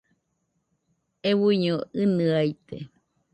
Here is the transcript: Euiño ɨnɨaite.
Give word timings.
Euiño 1.31 1.75
ɨnɨaite. 2.01 2.77